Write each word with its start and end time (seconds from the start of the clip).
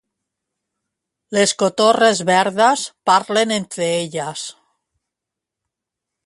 Les 1.37 1.53
cotorres 1.63 2.21
verdes 2.31 2.87
parlen 3.11 3.53
entre 3.59 3.91
elles 4.01 4.47